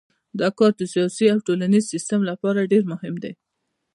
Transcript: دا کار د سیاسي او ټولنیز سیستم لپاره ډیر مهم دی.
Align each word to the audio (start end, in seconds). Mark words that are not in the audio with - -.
دا 0.39 0.47
کار 0.57 0.71
د 0.77 0.81
سیاسي 0.93 1.25
او 1.33 1.39
ټولنیز 1.47 1.83
سیستم 1.93 2.19
لپاره 2.29 2.69
ډیر 2.71 2.83
مهم 2.91 3.15
دی. 3.23 3.33